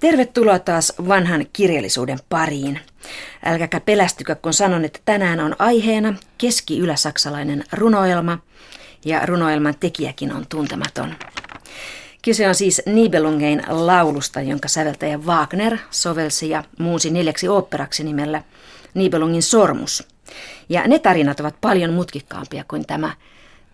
[0.00, 2.80] Tervetuloa taas vanhan kirjallisuuden pariin.
[3.44, 8.38] Älkääkä pelästykö, kun sanon, että tänään on aiheena keski-yläsaksalainen runoelma
[9.04, 11.14] ja runoelman tekijäkin on tuntematon.
[12.22, 18.42] Kyse on siis Nibelungein laulusta, jonka säveltäjä Wagner sovelsi ja muusi neljäksi oopperaksi nimellä
[18.94, 20.08] Nibelungin sormus.
[20.68, 23.12] Ja ne tarinat ovat paljon mutkikkaampia kuin tämä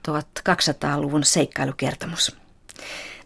[0.09, 2.37] 1200-luvun seikkailukertomus.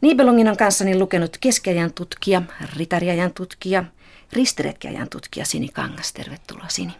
[0.07, 2.43] Nibelungin on kanssani lukenut keskiajan tutkija,
[2.77, 3.84] ritariajan tutkija,
[4.32, 6.12] ristiretkiajan tutkija Sini Kangas.
[6.12, 6.92] Tervetuloa Sini.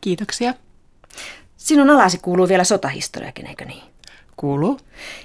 [0.00, 0.54] Kiitoksia.
[1.56, 3.82] Sinun alasi kuuluu vielä sotahistoriakin, eikö niin?
[4.36, 4.80] Kuuluu.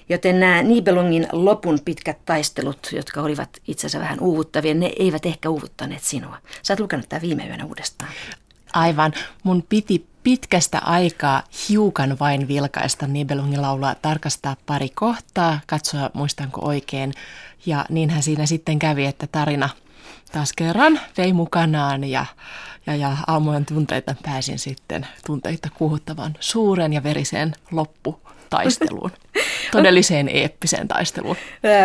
[0.09, 5.49] Joten nämä Nibelungin lopun pitkät taistelut, jotka olivat itse asiassa vähän uuvuttavia, ne eivät ehkä
[5.49, 6.37] uuvuttaneet sinua.
[6.63, 8.11] Sä oot lukenut tämän viime yönä uudestaan.
[8.73, 9.13] Aivan.
[9.43, 17.13] Mun piti pitkästä aikaa hiukan vain vilkaista Nibelungin laulua, tarkastaa pari kohtaa, katsoa muistanko oikein.
[17.65, 19.69] Ja niinhän siinä sitten kävi, että tarina
[20.31, 22.25] taas kerran vei mukanaan ja,
[22.87, 29.11] ja, ja aamujen tunteita pääsin sitten tunteita kuuhuttavan suuren ja verisen lopputaisteluun.
[29.71, 31.35] Todelliseen eeppiseen taisteluun.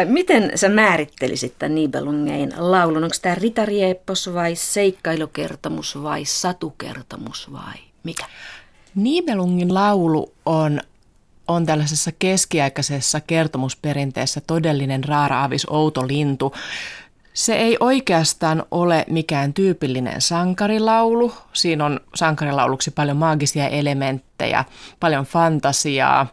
[0.04, 3.04] Miten sä määrittelisit tämän Nibelungein laulun?
[3.04, 8.24] Onko tämä ritarieppos vai seikkailukertomus vai satukertomus vai mikä?
[8.94, 10.80] Nibelungin laulu on
[11.48, 16.54] on tällaisessa keskiaikaisessa kertomusperinteessä todellinen raara-avis outo lintu.
[17.34, 21.32] Se ei oikeastaan ole mikään tyypillinen sankarilaulu.
[21.52, 24.64] Siinä on sankarilauluksi paljon maagisia elementtejä,
[25.00, 26.26] paljon fantasiaa,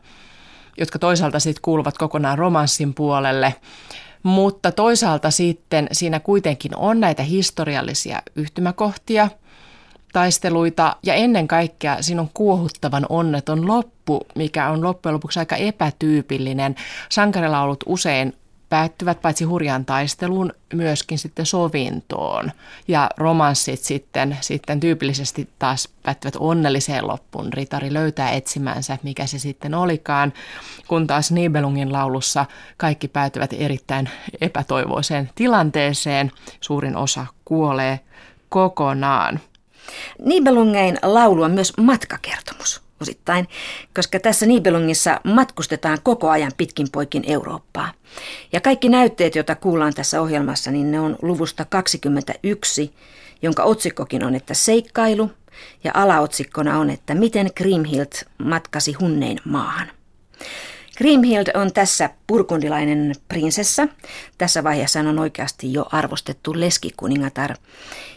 [0.78, 3.56] jotka toisaalta sitten kuuluvat kokonaan romanssin puolelle.
[4.24, 9.30] Mutta toisaalta sitten siinä kuitenkin on näitä historiallisia yhtymäkohtia–
[10.14, 16.76] taisteluita ja ennen kaikkea siinä on kuohuttavan onneton loppu, mikä on loppujen lopuksi aika epätyypillinen.
[17.10, 18.34] Sankarilaulut usein
[18.70, 22.52] päättyvät paitsi hurjaan taisteluun myöskin sitten sovintoon.
[22.88, 27.54] Ja romanssit sitten, sitten tyypillisesti taas päättyvät onnelliseen loppuun.
[27.54, 30.34] Ritari löytää etsimänsä, mikä se sitten olikaan,
[30.88, 32.46] kun taas Nibelungin laulussa
[32.78, 34.10] kaikki päätyvät erittäin
[34.42, 36.32] epätoivoiseen tilanteeseen.
[36.62, 38.00] Suurin osa kuolee
[38.50, 39.40] kokonaan.
[40.26, 43.48] Nibelungein laulu on myös matkakertomus osittain,
[43.96, 47.92] koska tässä Nibelungissa matkustetaan koko ajan pitkin poikin Eurooppaa.
[48.54, 52.94] Ja kaikki näytteet, joita kuullaan tässä ohjelmassa, niin ne on luvusta 21,
[53.42, 55.32] jonka otsikkokin on, että seikkailu,
[55.84, 59.92] ja alaotsikkona on, että miten Grimhild matkasi Hunnein maahan.
[61.00, 63.88] Grimhild on tässä purkundilainen prinsessa.
[64.38, 67.56] Tässä vaiheessa hän on oikeasti jo arvostettu leskikuningatar.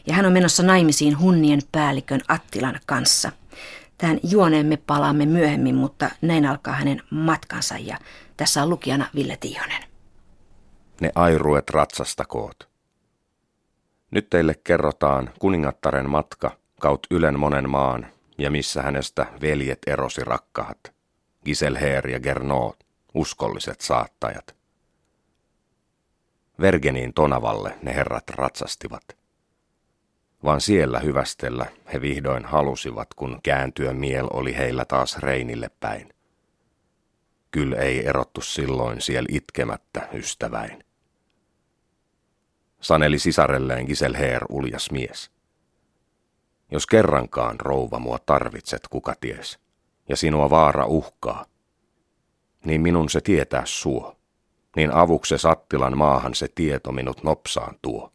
[0.07, 3.33] Ja hän on menossa naimisiin hunnien päällikön Attilan kanssa.
[3.99, 7.97] Tähän juoneen me palaamme myöhemmin, mutta näin alkaa hänen matkansa ja
[8.37, 9.83] tässä on lukijana Ville Tiihonen.
[11.01, 12.69] Ne airuet ratsastakoot.
[14.11, 16.51] Nyt teille kerrotaan kuningattaren matka
[16.81, 18.07] kaut Ylen monen maan
[18.39, 20.92] ja missä hänestä veljet erosi rakkahat.
[21.45, 24.57] Giselher ja Gernot, uskolliset saattajat.
[26.61, 29.17] Vergeniin Tonavalle ne herrat ratsastivat.
[30.45, 36.15] Vaan siellä hyvästellä he vihdoin halusivat, kun kääntyä miel oli heillä taas Reinille päin.
[37.51, 40.85] Kyl ei erottu silloin siellä itkemättä ystäväin.
[42.81, 45.31] Saneli sisarelleen Giselher uljas mies.
[46.71, 49.62] Jos kerrankaan rouva mua tarvitset, kuka ties
[50.09, 51.45] ja sinua vaara uhkaa,
[52.65, 54.17] niin minun se tietää suo,
[54.77, 58.13] niin avukse Sattilan maahan se tieto minut nopsaan tuo.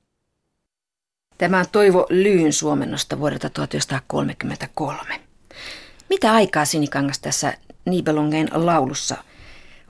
[1.38, 5.22] Tämä on Toivo Lyyn suomennosta vuodelta 1933.
[6.10, 7.54] Mitä aikaa Sinikangas tässä
[7.86, 9.18] Nibelungen laulussa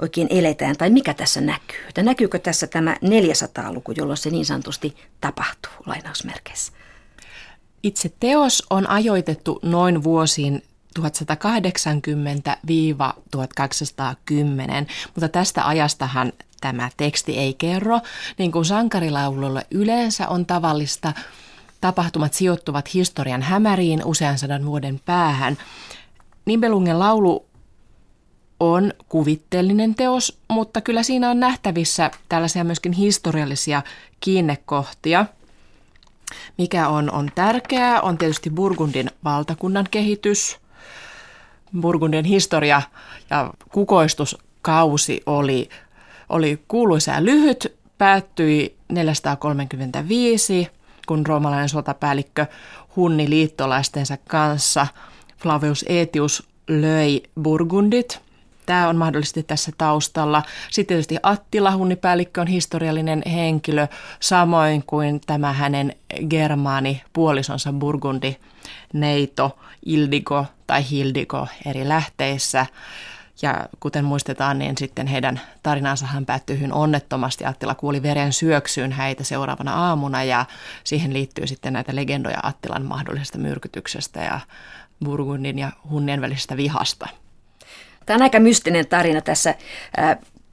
[0.02, 1.80] oikein eletään, tai mikä tässä näkyy?
[1.94, 6.74] Tai näkyykö tässä tämä 400-luku, jolloin se niin sanotusti tapahtuu, lainausmerkeissä?
[7.84, 10.64] Itse teos on ajoitettu noin vuosiin
[10.98, 11.02] 1180-1210,
[15.16, 18.00] mutta tästä ajastahan tämä teksti ei kerro.
[18.38, 21.14] Niin kuin sankarilaululle yleensä on tavallista,
[21.82, 25.58] tapahtumat sijoittuvat historian hämäriin usean sadan vuoden päähän.
[26.46, 27.46] Nibelungen laulu
[28.60, 33.82] on kuvitteellinen teos, mutta kyllä siinä on nähtävissä tällaisia myöskin historiallisia
[34.20, 35.26] kiinnekohtia.
[36.58, 40.58] Mikä on, on tärkeää, on tietysti Burgundin valtakunnan kehitys–
[41.82, 42.82] Burgundin historia
[43.30, 45.70] ja kukoistuskausi oli,
[46.30, 50.68] oli kuuluisa ja lyhyt, päättyi 435,
[51.08, 52.46] kun roomalainen sotapäällikkö
[52.96, 54.88] hunni liittolaistensa kanssa
[55.38, 58.20] Flavius Etius löi Burgundit.
[58.66, 60.44] Tämä on mahdollisesti tässä taustalla.
[60.72, 63.88] Sitten tietysti Attila, hunnipäällikkö, on historiallinen henkilö,
[64.20, 65.96] samoin kuin tämä hänen
[66.30, 68.36] germaani puolisonsa Burgundi
[68.94, 72.66] neito Ildigo tai Hildigo eri lähteissä.
[73.42, 77.46] Ja kuten muistetaan, niin sitten heidän tarinansahan päättyi hyvin onnettomasti.
[77.46, 80.46] Attila kuuli veren syöksyyn häitä seuraavana aamuna ja
[80.84, 84.40] siihen liittyy sitten näitä legendoja Attilan mahdollisesta myrkytyksestä ja
[85.06, 87.08] Burgundin ja Hunnien välisestä vihasta.
[88.06, 89.56] Tämä on aika mystinen tarina tässä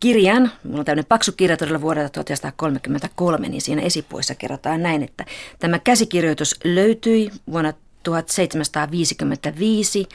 [0.01, 5.25] kirjan, mulla on tämmöinen paksu kirja todella vuodelta 1933, niin siinä esipuissa kerrotaan näin, että
[5.59, 7.73] tämä käsikirjoitus löytyi vuonna
[8.05, 10.09] 1755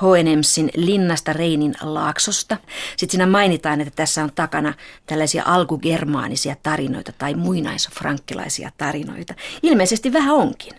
[0.00, 2.56] Hoenemsin linnasta Reinin laaksosta.
[2.96, 4.74] Sitten siinä mainitaan, että tässä on takana
[5.06, 9.34] tällaisia alkugermaanisia tarinoita tai muinaisfrankkilaisia tarinoita.
[9.62, 10.72] Ilmeisesti vähän onkin.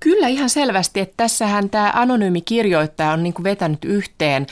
[0.00, 4.46] Kyllä ihan selvästi, että tässähän tämä anonyymi kirjoittaja on niin vetänyt yhteen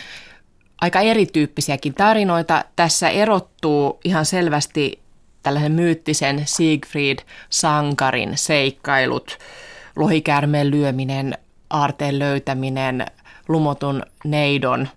[0.81, 2.65] aika erityyppisiäkin tarinoita.
[2.77, 5.03] Tässä erottuu ihan selvästi
[5.43, 9.39] tällaisen myyttisen Siegfried-sankarin seikkailut,
[9.97, 11.39] lohikäärmeen lyöminen,
[11.71, 13.07] aarteen löytäminen,
[13.49, 14.89] lumotun neidon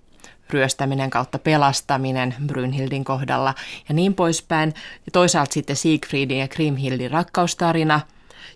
[0.50, 3.54] ryöstäminen kautta pelastaminen Brynhildin kohdalla
[3.90, 4.74] ja niin poispäin.
[5.06, 8.02] Ja toisaalta sitten Siegfriedin ja Grimhildin rakkaustarina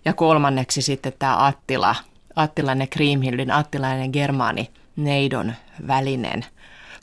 [0.04, 1.96] ja kolmanneksi sitten tämä Attila,
[2.36, 5.52] Attilan ja Grimhildin, Attilainen ja Germaani neidon
[5.86, 6.46] välinen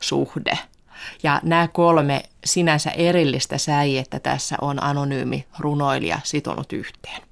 [0.02, 0.58] suhde.
[1.24, 7.27] Ja nämä kolme sinänsä erillistä säijettä tässä on anonyymi runoilija sitonut yhteen.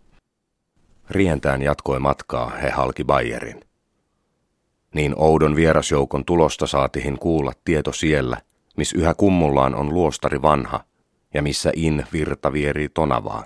[1.10, 3.62] Rientään jatkoi matkaa he halki Bayerin.
[4.94, 8.42] Niin oudon vierasjoukon tulosta saatihin kuulla tieto siellä,
[8.78, 10.84] miss yhä kummullaan on luostari vanha
[11.34, 13.44] ja missä in virta vieri tonavaan.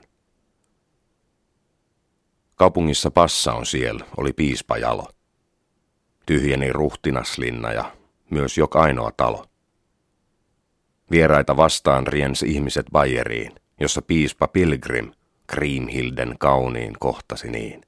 [2.55, 5.07] Kaupungissa passa on siellä, oli piispa Jalo.
[6.25, 7.91] Tyhjeni ruhtinaslinna ja
[8.29, 9.45] myös joka ainoa talo.
[11.11, 15.11] Vieraita vastaan riensi ihmiset Bayeriin, jossa piispa Pilgrim
[15.49, 17.81] Kriimhilden kauniin kohtasi niin.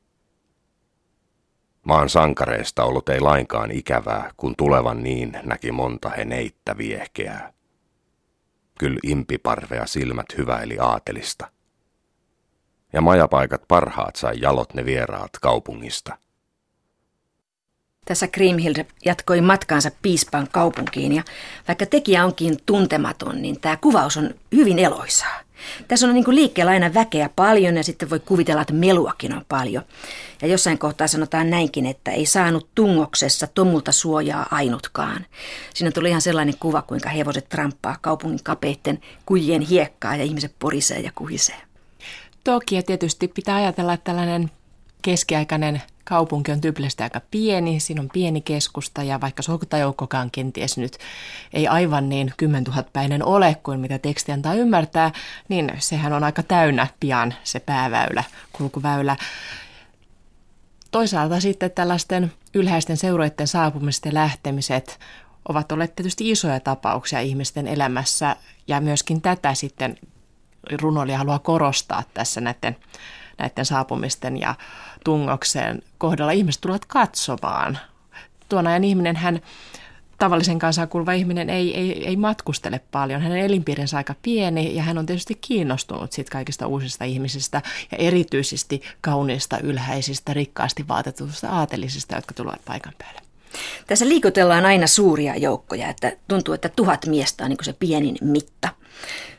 [1.84, 7.54] Maan sankareista ollut ei lainkaan ikävää, kun tulevan niin näki monta he neittä viehkeää.
[8.80, 11.52] Kyll impiparvea silmät hyväili aatelista.
[12.94, 16.18] Ja majapaikat parhaat sai jalot ne vieraat kaupungista.
[18.06, 21.24] Tässä Grimhild jatkoi matkaansa piispan kaupunkiin ja
[21.68, 25.51] vaikka tekijä onkin tuntematon, niin tämä kuvaus on hyvin eloisaa.
[25.88, 29.46] Tässä on niin kuin liikkeellä aina väkeä paljon ja sitten voi kuvitella, että meluakin on
[29.50, 29.84] paljon.
[30.42, 35.26] Ja jossain kohtaa sanotaan näinkin, että ei saanut tungoksessa tomulta suojaa ainutkaan.
[35.74, 41.00] Siinä tuli ihan sellainen kuva, kuinka hevoset tramppaa kaupungin kapeitten kujien hiekkaa ja ihmiset porisee
[41.00, 41.62] ja kuhisee.
[42.44, 44.52] Toki ja tietysti pitää ajatella, että tällainen
[45.02, 45.82] keskiaikainen
[46.12, 50.98] kaupunki on tyypillisesti aika pieni, siinä on pieni keskusta ja vaikka sokutajoukkokaan kenties nyt
[51.54, 55.12] ei aivan niin 10 000 päinen ole kuin mitä teksti antaa ymmärtää,
[55.50, 59.18] niin sehän on aika täynnä pian se pääväylä, kulkuväylä.
[60.92, 65.00] Toisaalta sitten tällaisten ylhäisten seuroiden saapumiset ja lähtemiset
[65.50, 68.36] ovat olleet tietysti isoja tapauksia ihmisten elämässä
[68.68, 69.98] ja myöskin tätä sitten
[70.82, 72.76] runoilija haluaa korostaa tässä näiden,
[73.38, 74.56] näiden saapumisten ja
[75.06, 77.78] tungokseen kohdalla ihmiset tulevat katsomaan.
[78.50, 79.42] Tuon ajan ihminen, hän
[80.18, 83.22] tavallisen kansaan kuuluva ihminen ei, ei, ei matkustele paljon.
[83.22, 87.62] Hänen elinpiirinsä aika pieni ja hän on tietysti kiinnostunut siitä kaikista uusista ihmisistä
[87.92, 93.31] ja erityisesti kauniista, ylhäisistä, rikkaasti vaatetusta aatelisista, jotka tulevat paikan päälle.
[93.88, 98.70] Tässä liikutellaan aina suuria joukkoja, että tuntuu, että tuhat miestä on niin se pienin mitta.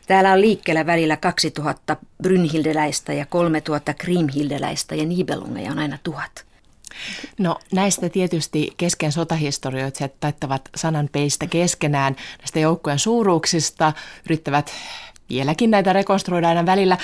[0.07, 6.45] Täällä on liikkeellä välillä 2000 Brynhildeläistä ja 3000 Grimhildeläistä ja Nibelungeja on aina tuhat.
[7.39, 13.93] No näistä tietysti kesken sotahistorioitsijat taittavat sanan peistä keskenään näistä joukkojen suuruuksista,
[14.27, 14.73] yrittävät
[15.29, 16.99] vieläkin näitä rekonstruoida aina välillä.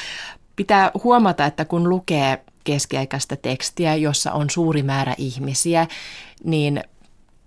[0.57, 5.87] Pitää huomata, että kun lukee keskiaikaista tekstiä, jossa on suuri määrä ihmisiä,
[6.45, 6.85] niin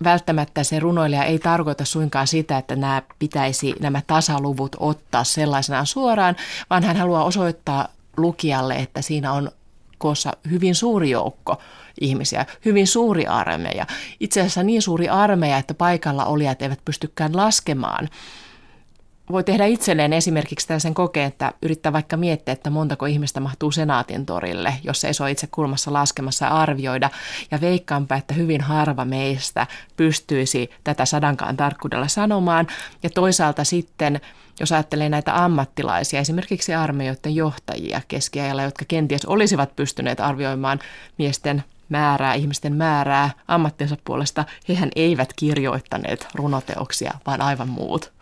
[0.03, 6.35] välttämättä se runoilija ei tarkoita suinkaan sitä, että nämä pitäisi nämä tasaluvut ottaa sellaisenaan suoraan,
[6.69, 9.51] vaan hän haluaa osoittaa lukijalle, että siinä on
[9.97, 11.57] koossa hyvin suuri joukko
[12.01, 13.85] ihmisiä, hyvin suuri armeija.
[14.19, 18.09] Itse asiassa niin suuri armeija, että paikalla olijat eivät pystykään laskemaan
[19.31, 24.25] voi tehdä itselleen esimerkiksi tällaisen kokeen, että yrittää vaikka miettiä, että montako ihmistä mahtuu senaatin
[24.25, 27.09] torille, jos se ole itse kulmassa laskemassa ja arvioida.
[27.51, 32.67] Ja veikkaanpä, että hyvin harva meistä pystyisi tätä sadankaan tarkkuudella sanomaan.
[33.03, 34.21] Ja toisaalta sitten,
[34.59, 40.79] jos ajattelee näitä ammattilaisia, esimerkiksi armeijoiden johtajia keskiajalla, jotka kenties olisivat pystyneet arvioimaan
[41.17, 48.20] miesten määrää, ihmisten määrää ammattinsa puolesta, hehän eivät kirjoittaneet runoteoksia, vaan aivan muut.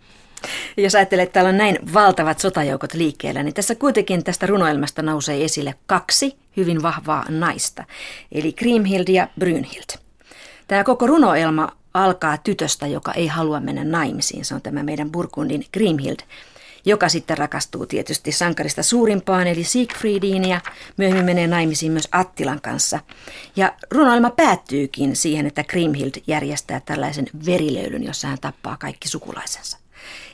[0.78, 5.44] Jos ajattelee, että täällä on näin valtavat sotajoukot liikkeellä, niin tässä kuitenkin tästä runoilmasta nousee
[5.44, 7.84] esille kaksi hyvin vahvaa naista,
[8.32, 10.00] eli Grimhild ja Brynhild.
[10.68, 14.46] Tämä koko runoelma alkaa tytöstä, joka ei halua mennä naimisiin.
[14.46, 16.20] Se on tämä meidän Burgundin Grimhild,
[16.86, 20.62] joka sitten rakastuu tietysti sankarista suurimpaan, eli Siegfriediin, ja
[20.98, 23.00] myöhemmin menee naimisiin myös Attilan kanssa.
[23.56, 29.78] Ja runoilma päättyykin siihen, että Grimhild järjestää tällaisen verilöylyn, jossa hän tappaa kaikki sukulaisensa.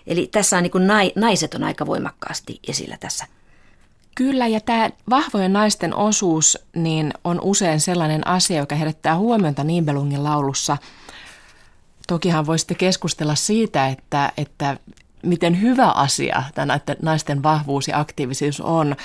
[0.07, 3.25] Eli tässä on niin kuin naiset on aika voimakkaasti esillä tässä
[4.15, 10.23] Kyllä, ja tämä vahvojen naisten osuus niin on usein sellainen asia, joka herättää huomiota Nibelungin
[10.23, 10.77] laulussa.
[12.07, 14.77] Tokihan voisitte keskustella siitä, että, että
[15.23, 18.95] miten hyvä asia tämä naisten vahvuus ja aktiivisuus on.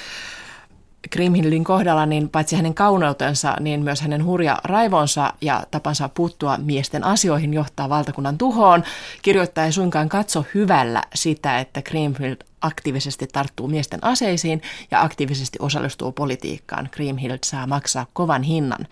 [1.12, 7.04] Grimhildin kohdalla, niin paitsi hänen kauneutensa, niin myös hänen hurja raivonsa ja tapansa puuttua miesten
[7.04, 8.84] asioihin johtaa valtakunnan tuhoon.
[9.22, 16.12] Kirjoittaja ei suinkaan katso hyvällä sitä, että Grimhild aktiivisesti tarttuu miesten aseisiin ja aktiivisesti osallistuu
[16.12, 16.88] politiikkaan.
[16.92, 18.86] Grimhild saa maksaa kovan hinnan.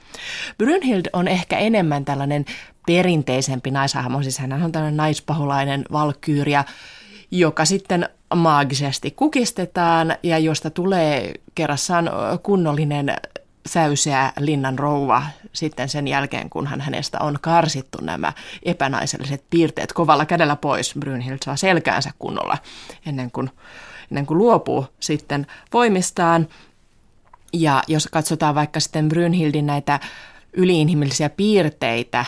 [0.59, 2.45] Brynhild on ehkä enemmän tällainen
[2.87, 6.65] perinteisempi naishahmo, siis hän on tällainen naispaholainen valkkyyriä,
[7.31, 12.11] joka sitten maagisesti kukistetaan ja josta tulee kerrassaan
[12.43, 13.17] kunnollinen
[13.67, 18.33] säyseä linnan rouva sitten sen jälkeen, kun hän hänestä on karsittu nämä
[18.63, 20.95] epänaiselliset piirteet kovalla kädellä pois.
[21.01, 22.59] Brynhild saa selkäänsä kunnolla
[23.07, 23.51] ennen kuin,
[24.11, 26.49] ennen kuin luopuu sitten voimistaan.
[27.53, 30.01] Ja jos katsotaan vaikka sitten Brynhildin näitä
[30.53, 32.25] yliinhimillisiä piirteitä,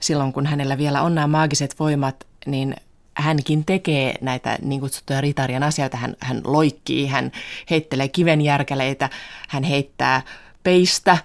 [0.00, 2.76] silloin kun hänellä vielä on nämä maagiset voimat, niin
[3.18, 5.96] hänkin tekee näitä niin kutsuttuja ritarien asioita.
[5.96, 7.32] Hän, hän loikkii, hän
[7.70, 9.10] heittelee kivenjärkäleitä,
[9.48, 10.22] hän heittää
[10.62, 11.18] peistä,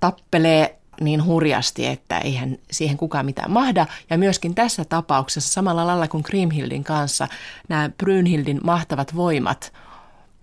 [0.00, 3.86] tappelee niin hurjasti, että eihän siihen kukaan mitään mahda.
[4.10, 7.28] Ja myöskin tässä tapauksessa, samalla lailla kuin Grimhildin kanssa,
[7.68, 9.72] nämä Brynhildin mahtavat voimat–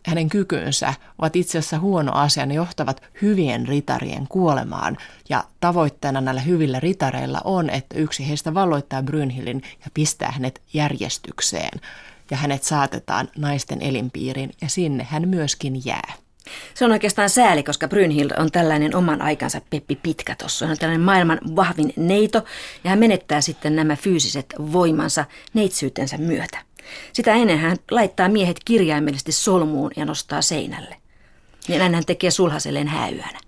[0.05, 2.45] hänen kykynsä ovat itse asiassa huono asia.
[2.45, 4.97] Ne johtavat hyvien ritarien kuolemaan
[5.29, 11.81] ja tavoitteena näillä hyvillä ritareilla on, että yksi heistä valloittaa Brynhildin ja pistää hänet järjestykseen
[12.31, 16.13] ja hänet saatetaan naisten elinpiiriin ja sinne hän myöskin jää.
[16.73, 20.65] Se on oikeastaan sääli, koska Brynhild on tällainen oman aikansa Peppi Pitkä tuossa.
[20.65, 22.45] Hän on tällainen maailman vahvin neito
[22.83, 26.59] ja hän menettää sitten nämä fyysiset voimansa neitsyytensä myötä.
[27.13, 30.95] Sitä ennen hän laittaa miehet kirjaimellisesti solmuun ja nostaa seinälle.
[31.67, 33.39] Ja näin hän tekee sulhaselleen hääyönä.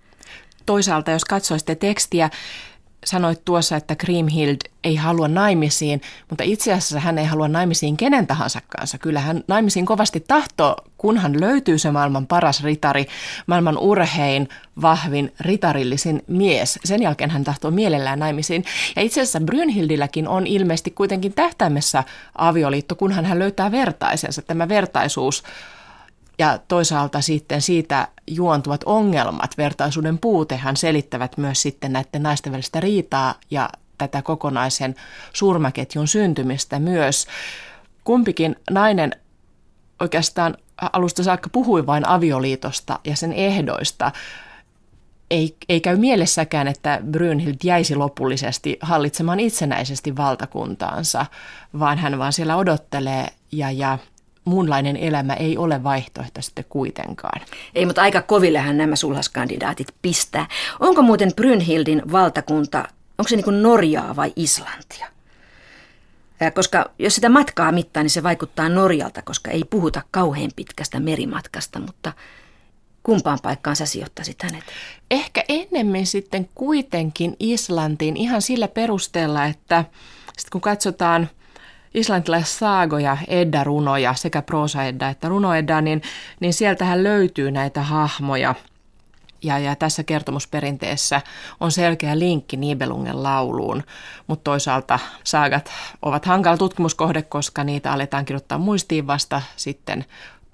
[0.65, 2.29] Toisaalta, jos katsoisitte tekstiä,
[3.05, 8.27] sanoit tuossa, että Grimhild ei halua naimisiin, mutta itse asiassa hän ei halua naimisiin kenen
[8.27, 8.97] tahansa kanssa.
[8.97, 13.05] Kyllä hän naimisiin kovasti tahtoo, kunhan löytyy se maailman paras ritari,
[13.47, 14.49] maailman urhein,
[14.81, 16.79] vahvin, ritarillisin mies.
[16.85, 18.65] Sen jälkeen hän tahtoo mielellään naimisiin.
[18.95, 22.03] Ja itse asiassa Brynhildilläkin on ilmeisesti kuitenkin tähtäimessä
[22.35, 24.41] avioliitto, kunhan hän löytää vertaisensa.
[24.41, 25.43] Tämä vertaisuus
[26.39, 33.35] ja toisaalta sitten siitä juontuvat ongelmat, vertaisuuden puutehan selittävät myös sitten näiden naisten välistä riitaa
[33.51, 34.95] ja tätä kokonaisen
[35.33, 37.27] surmaketjun syntymistä myös.
[38.03, 39.11] Kumpikin nainen
[39.99, 40.57] oikeastaan
[40.93, 44.11] alusta saakka puhui vain avioliitosta ja sen ehdoista.
[45.31, 51.25] Ei, ei käy mielessäkään, että Brynhild jäisi lopullisesti hallitsemaan itsenäisesti valtakuntaansa,
[51.79, 53.97] vaan hän vaan siellä odottelee ja, ja
[54.45, 57.41] muunlainen elämä ei ole vaihtoehto sitten kuitenkaan.
[57.75, 60.47] Ei, mutta aika kovillehän nämä sulhaskandidaatit pistää.
[60.79, 65.07] Onko muuten Brynhildin valtakunta, onko se niin kuin Norjaa vai Islantia?
[66.53, 71.79] Koska jos sitä matkaa mittaa, niin se vaikuttaa Norjalta, koska ei puhuta kauhean pitkästä merimatkasta,
[71.79, 72.13] mutta
[73.03, 74.63] kumpaan paikkaan sä sijoittaisit hänet?
[75.11, 79.85] Ehkä ennemmin sitten kuitenkin Islantiin ihan sillä perusteella, että
[80.25, 81.29] sitten kun katsotaan–
[81.93, 86.01] islantilaissaagoja, Edda-runoja, sekä proosa-Edda että runo-Edda, niin,
[86.39, 88.55] niin sieltähän löytyy näitä hahmoja.
[89.43, 91.21] Ja, ja tässä kertomusperinteessä
[91.59, 93.83] on selkeä linkki Nibelungen lauluun,
[94.27, 95.71] mutta toisaalta saagat
[96.01, 100.05] ovat hankala tutkimuskohde, koska niitä aletaan kirjoittaa muistiin vasta sitten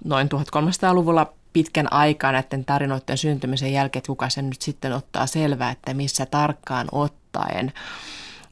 [0.04, 5.70] noin 1300-luvulla pitkän aikaa näiden tarinoiden syntymisen jälkeen, että kuka sen nyt sitten ottaa selvää,
[5.70, 7.72] että missä tarkkaan ottaen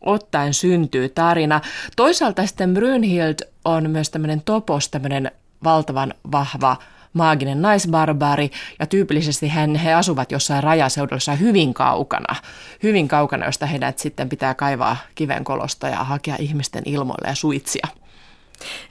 [0.01, 1.61] ottaen syntyy tarina.
[1.97, 5.31] Toisaalta sitten Brynhild on myös tämmöinen topos, tämmöinen
[5.65, 6.77] valtavan vahva
[7.13, 12.37] maaginen naisbarbaari ja tyypillisesti hän, he asuvat jossain rajaseudulla hyvin kaukana,
[12.83, 17.89] hyvin kaukana, josta heidät sitten pitää kaivaa kivenkolosta ja hakea ihmisten ilmoille ja suitsia.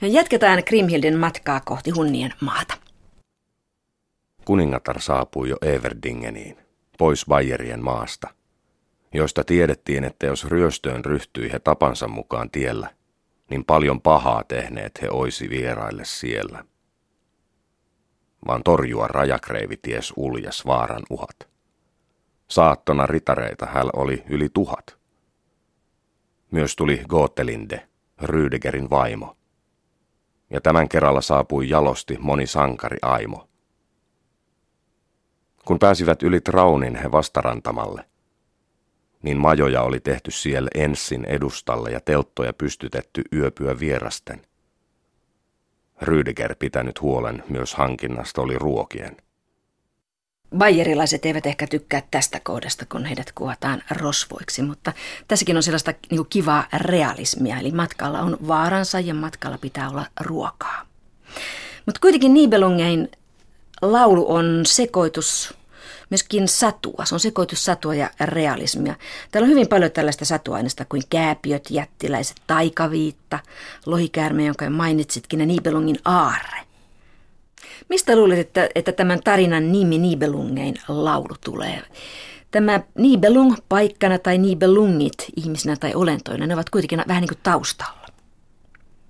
[0.00, 2.74] Jatketaan Grimhildin matkaa kohti Hunnien maata.
[4.44, 6.56] Kuningatar saapui jo Everdingeniin,
[6.98, 8.37] pois Bayerien maasta
[9.14, 12.90] joista tiedettiin, että jos ryöstöön ryhtyi he tapansa mukaan tiellä,
[13.50, 16.64] niin paljon pahaa tehneet he oisi vieraille siellä.
[18.46, 21.48] Vaan torjua rajakreivi ties uljas vaaran uhat.
[22.48, 24.98] Saattona ritareita hän oli yli tuhat.
[26.50, 27.88] Myös tuli Gotelinde,
[28.22, 29.36] Rydegerin vaimo.
[30.50, 33.48] Ja tämän kerralla saapui jalosti moni sankari Aimo.
[35.64, 38.04] Kun pääsivät yli Traunin he vastarantamalle,
[39.22, 44.46] niin majoja oli tehty siellä ensin edustalle ja telttoja pystytetty yöpyä vierasten.
[46.02, 49.16] Rydiger pitänyt huolen myös hankinnasta oli ruokien.
[50.56, 54.92] Bayerilaiset eivät ehkä tykkää tästä kohdasta, kun heidät kuvataan rosvoiksi, mutta
[55.28, 60.86] tässäkin on sellaista niin kivaa realismia, eli matkalla on vaaransa ja matkalla pitää olla ruokaa.
[61.86, 63.10] Mutta kuitenkin Nibelungein
[63.82, 65.57] laulu on sekoitus
[66.10, 67.04] myöskin satua.
[67.04, 68.94] Se on sekoitus satua ja realismia.
[69.30, 73.38] Täällä on hyvin paljon tällaista satuaineista kuin kääpiöt, jättiläiset, taikaviitta,
[73.86, 76.60] lohikäärme, jonka mainitsitkin, ja Nibelungin aarre.
[77.88, 81.82] Mistä luulet, että, että tämän tarinan nimi Nibelungein laulu tulee?
[82.50, 88.06] Tämä Nibelung paikkana tai Nibelungit ihmisinä tai olentoina, ne ovat kuitenkin vähän niin kuin taustalla.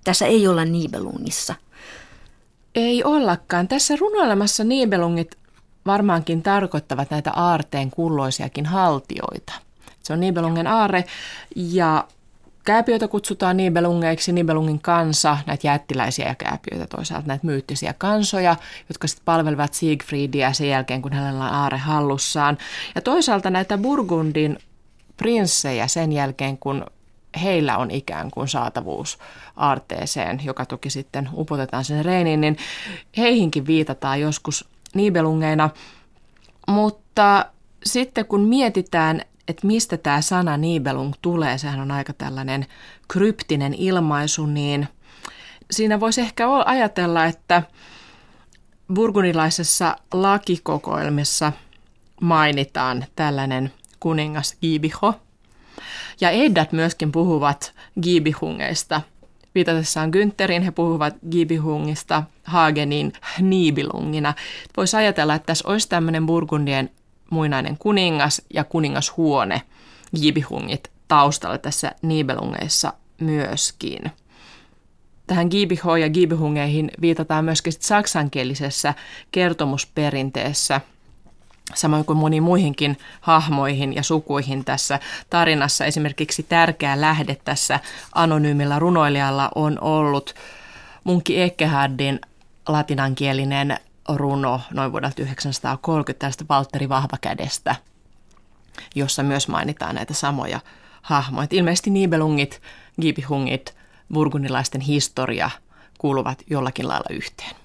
[0.03, 1.55] Tässä ei olla Nibelungissa.
[2.75, 3.67] Ei ollakaan.
[3.67, 5.37] Tässä runoilemassa Nibelungit
[5.85, 9.53] varmaankin tarkoittavat näitä aarteen kulloisiakin haltioita.
[10.03, 11.03] Se on Nibelungen aare
[11.55, 12.07] ja
[12.65, 18.55] Kääpiöitä kutsutaan Nibelungeiksi, Nibelungin kansa, näitä jättiläisiä ja kääpiöitä toisaalta, näitä myyttisiä kansoja,
[18.89, 22.57] jotka sitten palvelevat Siegfriedia sen jälkeen, kun hänellä on aare hallussaan.
[22.95, 24.59] Ja toisaalta näitä Burgundin
[25.17, 26.85] prinssejä sen jälkeen, kun
[27.43, 29.17] heillä on ikään kuin saatavuus
[29.55, 32.57] aarteeseen, joka toki sitten upotetaan sen reiniin, niin
[33.17, 35.69] heihinkin viitataan joskus Nibelungeina.
[36.67, 37.45] Mutta
[37.85, 42.65] sitten kun mietitään, että mistä tämä sana Nibelung tulee, sehän on aika tällainen
[43.07, 44.87] kryptinen ilmaisu, niin
[45.71, 47.63] siinä voisi ehkä ajatella, että
[48.93, 51.51] burgundilaisessa lakikokoelmissa
[52.21, 55.13] mainitaan tällainen kuningas Gibiho.
[56.21, 59.01] Ja Eddat myöskin puhuvat Gibihungeista.
[59.55, 64.33] Viitatessaan Günterin he puhuvat Gibihungista Hagenin Nibilungina.
[64.77, 66.89] Voisi ajatella, että tässä olisi tämmöinen Burgundien
[67.29, 69.61] muinainen kuningas ja kuningashuone
[70.21, 74.11] Gibihungit taustalla tässä Nibelungeissa myöskin.
[75.27, 78.93] Tähän Gibiho ja Gibihungeihin viitataan myöskin saksankielisessä
[79.31, 80.81] kertomusperinteessä,
[81.75, 85.85] samoin kuin moniin muihinkin hahmoihin ja sukuihin tässä tarinassa.
[85.85, 87.79] Esimerkiksi tärkeä lähde tässä
[88.15, 90.35] anonyymillä runoilijalla on ollut
[91.03, 92.19] munkki Ekkehardin
[92.67, 93.77] latinankielinen
[94.09, 97.75] runo noin vuodelta 1930 tästä Valtteri Vahvakädestä,
[98.95, 100.59] jossa myös mainitaan näitä samoja
[101.01, 101.47] hahmoja.
[101.51, 102.61] Ilmeisesti Nibelungit,
[103.01, 103.75] Gibihungit,
[104.13, 105.49] burgundilaisten historia
[105.97, 107.55] kuuluvat jollakin lailla yhteen.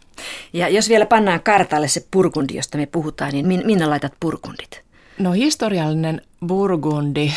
[0.53, 4.83] Ja jos vielä pannaan kartalle se Burgundi, josta me puhutaan, niin minne laitat Burgundit?
[5.19, 7.33] No historiallinen Burgundi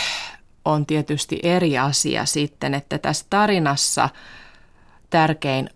[0.65, 4.09] on tietysti eri asia sitten, että tässä tarinassa
[5.09, 5.69] tärkein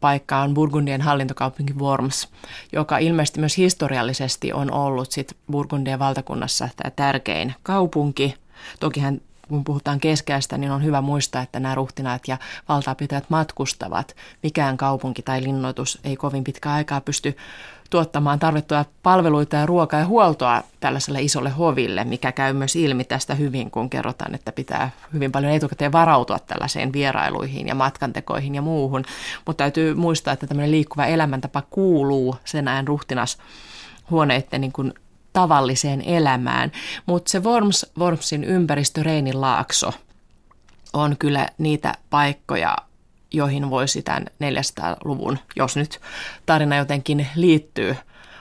[0.00, 2.28] paikka on Burgundien hallintokaupunki Worms,
[2.72, 8.34] joka ilmeisesti myös historiallisesti on ollut sit Burgundien valtakunnassa tämä tärkein kaupunki.
[8.80, 14.16] Tokihan kun puhutaan keskeistä, niin on hyvä muistaa, että nämä ruhtinaat ja valtaapitäjät matkustavat.
[14.42, 17.36] Mikään kaupunki tai linnoitus ei kovin pitkä aikaa pysty
[17.90, 23.34] tuottamaan tarvittuja palveluita ja ruokaa ja huoltoa tällaiselle isolle hoville, mikä käy myös ilmi tästä
[23.34, 29.04] hyvin, kun kerrotaan, että pitää hyvin paljon etukäteen varautua tällaiseen vierailuihin ja matkantekoihin ja muuhun.
[29.46, 33.38] Mutta täytyy muistaa, että tämmöinen liikkuva elämäntapa kuuluu sen ajan ruhtinas
[34.10, 34.94] huoneiden niin kuin
[35.36, 36.72] tavalliseen elämään.
[37.06, 39.92] Mutta se Worms, Wormsin ympäristö, Reinin laakso,
[40.92, 42.76] on kyllä niitä paikkoja,
[43.32, 46.00] joihin voisi tämän 400-luvun, jos nyt
[46.46, 47.96] tarina jotenkin liittyy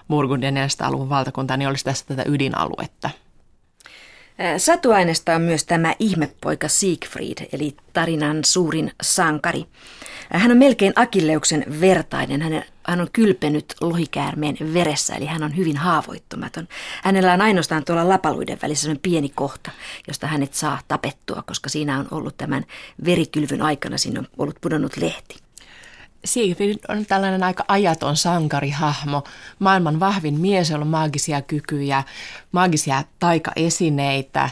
[0.09, 3.09] Burgundin 400-luvun valtakuntaan, niin olisi tässä tätä ydinaluetta.
[4.57, 9.65] Satuaineesta on myös tämä ihmepoika Siegfried, eli tarinan suurin sankari.
[10.29, 12.41] Hän on melkein Akilleuksen vertainen.
[12.41, 16.67] Hän, on kylpenyt lohikäärmeen veressä, eli hän on hyvin haavoittumaton.
[17.03, 19.71] Hänellä on ainoastaan tuolla lapaluiden välissä pieni kohta,
[20.07, 22.65] josta hänet saa tapettua, koska siinä on ollut tämän
[23.05, 25.44] verikylvyn aikana, siinä on ollut pudonnut lehti.
[26.25, 29.23] Siegfried on tällainen aika ajaton sankarihahmo,
[29.59, 32.03] maailman vahvin mies, jolla on maagisia kykyjä,
[32.51, 34.49] maagisia taikaesineitä.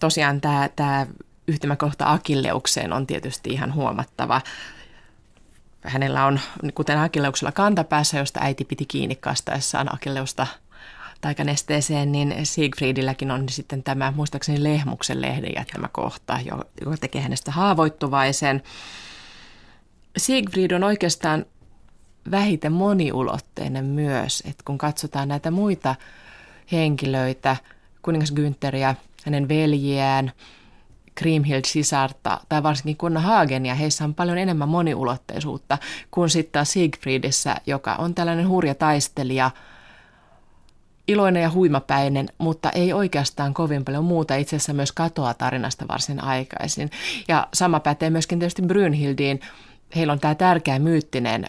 [0.00, 1.06] Tosiaan tämä, tämä
[1.48, 4.40] yhtymäkohta Akilleukseen on tietysti ihan huomattava.
[5.82, 6.40] Hänellä on,
[6.74, 10.46] kuten Akilleuksella kantapäässä, josta äiti piti kiinni kastaessaan Akilleusta
[11.20, 16.38] taikanesteeseen, niin Siegfriedilläkin on sitten tämä muistaakseni Lehmuksen lehden jättämä kohta,
[16.80, 18.62] joka tekee hänestä haavoittuvaisen.
[20.16, 21.46] Siegfried on oikeastaan
[22.30, 25.94] vähiten moniulotteinen myös, että kun katsotaan näitä muita
[26.72, 27.56] henkilöitä,
[28.02, 30.32] kuningas Güntheriä, hänen veljiään,
[31.14, 35.78] Kriemhild-sisarta tai varsinkin Kunna Hagenia, heissä on paljon enemmän moniulotteisuutta
[36.10, 39.50] kuin sitten Siegfriedissä, joka on tällainen hurja taistelija,
[41.08, 44.34] iloinen ja huimapäinen, mutta ei oikeastaan kovin paljon muuta.
[44.34, 46.90] Itse asiassa myös katoaa tarinasta varsin aikaisin.
[47.28, 49.40] Ja sama pätee myöskin tietysti Brynhildiin.
[49.96, 51.44] Heillä on tämä tärkeä myyttinen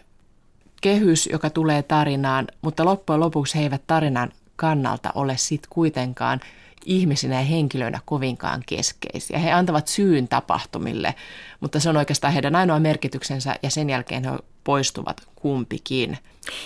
[0.81, 6.39] kehys, joka tulee tarinaan, mutta loppujen lopuksi he eivät tarinan kannalta ole sitten kuitenkaan
[6.85, 9.39] ihmisinä ja henkilöinä kovinkaan keskeisiä.
[9.39, 11.15] He antavat syyn tapahtumille,
[11.59, 14.31] mutta se on oikeastaan heidän ainoa merkityksensä ja sen jälkeen he
[14.65, 16.17] poistuvat kumpikin.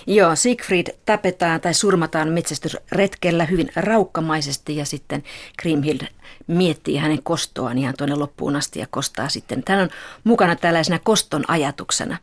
[0.08, 5.24] Joo, Siegfried tapetaan tai surmataan metsästysretkellä hyvin raukkamaisesti ja sitten
[5.62, 6.08] Grimhild
[6.48, 9.64] miettii hänen kostoaan ihan tuonne loppuun asti ja kostaa sitten.
[9.64, 9.90] Tämä on
[10.24, 12.18] mukana tällaisena koston ajatuksena.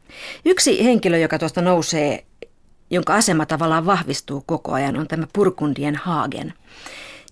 [0.44, 2.24] Yksi henkilö, joka tuosta nousee,
[2.90, 6.54] jonka asema tavallaan vahvistuu koko ajan, on tämä Purkundien Hagen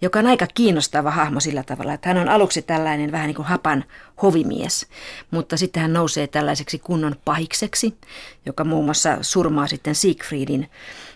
[0.05, 3.47] joka on aika kiinnostava hahmo sillä tavalla, että hän on aluksi tällainen vähän niin kuin
[3.47, 3.85] hapan
[4.23, 4.87] hovimies,
[5.31, 7.99] mutta sitten hän nousee tällaiseksi kunnon pahikseksi,
[8.47, 10.71] joka muun muassa surmaa sitten Siegfriedin.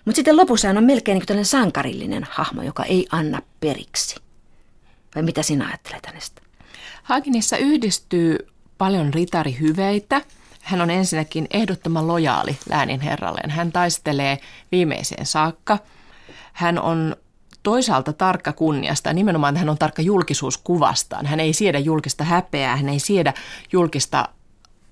[0.04, 4.16] Mutta sitten lopussa hän on melkein niin kuin tällainen sankarillinen hahmo, joka ei anna periksi.
[5.14, 6.42] Vai mitä sinä ajattelet hänestä?
[7.02, 8.46] Hagenissa yhdistyy
[8.78, 10.22] paljon ritarihyveitä.
[10.62, 13.50] Hän on ensinnäkin ehdottoman lojaali läänin herralleen.
[13.50, 14.38] Hän taistelee
[14.72, 15.78] viimeiseen saakka.
[16.52, 17.16] Hän on
[17.68, 21.26] toisaalta tarkka kunniasta, nimenomaan hän on tarkka julkisuuskuvastaan.
[21.26, 23.34] Hän ei siedä julkista häpeää, hän ei siedä
[23.72, 24.28] julkista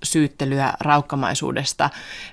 [0.02, 1.90] syyttelyä raukkamaisuudesta,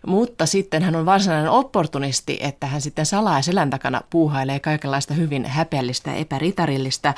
[0.08, 5.46] mutta sitten hän on varsinainen opportunisti, että hän sitten salaa selän takana puuhailee kaikenlaista hyvin
[5.46, 7.14] häpeällistä ja epäritarillista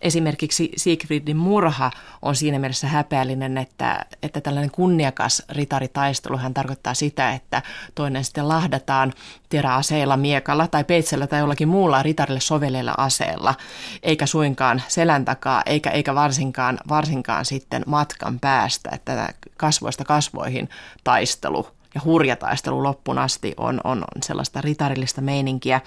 [0.00, 1.90] esimerkiksi Siegfriedin murha
[2.22, 7.62] on siinä mielessä häpeällinen, että, että tällainen kunniakas ritaritaistelu hän tarkoittaa sitä, että
[7.94, 9.12] toinen sitten lahdataan
[9.48, 13.54] teräaseella, miekalla tai peitsellä tai jollakin muulla ritarille sovelleella aseella,
[14.02, 20.68] eikä suinkaan selän takaa, eikä, eikä varsinkaan, varsinkaan sitten matkan päästä, että kasvoista kasvoihin
[21.04, 25.80] taistelu ja hurja taistelu loppuun asti on, on, on sellaista ritarillista meininkiä.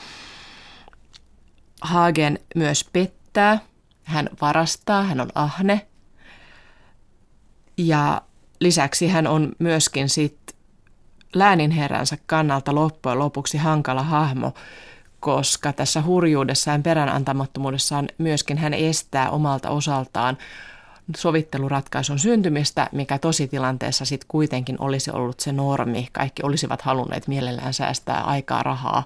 [1.82, 3.60] Hagen myös pettää
[4.12, 5.88] hän varastaa, hän on ahne.
[7.78, 8.21] Ja
[8.60, 10.38] lisäksi hän on myöskin sit
[11.36, 14.54] lääninherränsä kannalta loppujen lopuksi hankala hahmo,
[15.19, 20.38] koska tässä hurjuudessaan peränantamattomuudessaan myöskin hän estää omalta osaltaan
[21.17, 26.07] sovitteluratkaisun syntymistä, mikä tositilanteessa sitten kuitenkin olisi ollut se normi.
[26.11, 29.03] Kaikki olisivat halunneet mielellään säästää aikaa, rahaa,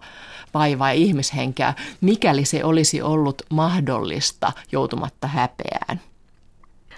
[0.54, 6.02] vaivaa ja ihmishenkeä, mikäli se olisi ollut mahdollista joutumatta häpeään.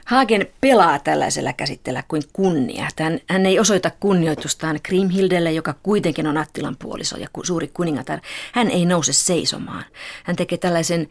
[0.06, 2.88] Hagen pelaa tällaisella käsitteellä kuin kunnia.
[3.00, 8.20] Hän, hän ei osoita kunnioitustaan Grimhildelle, joka kuitenkin on Attilan puoliso ja suuri kuningatar.
[8.54, 9.86] Hän ei nouse seisomaan.
[10.24, 11.08] Hän tekee tällaisen